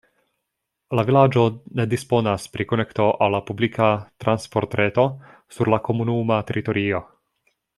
La 0.99 1.03
vilaĝo 1.09 1.43
ne 1.79 1.85
disponas 1.91 2.47
pri 2.57 2.67
konekto 2.71 3.07
al 3.25 3.35
la 3.37 3.41
publika 3.51 3.91
transportreto 4.25 5.07
sur 5.57 5.73
la 5.75 5.81
komunuma 5.91 6.41
teritorio. 6.53 7.05